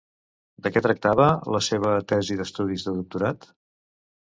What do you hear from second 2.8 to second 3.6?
de doctorat?